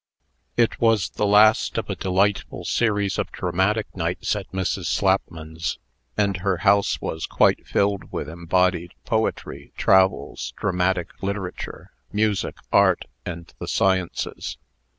[0.57, 4.87] It was the last of a delightful series of dramatic nights at Mrs.
[4.87, 5.77] Slapman's;
[6.17, 13.53] and her house was quite filled with embodied Poetry, Travels, Dramatic Literature, Music, Art, and
[13.59, 14.57] the Sciences.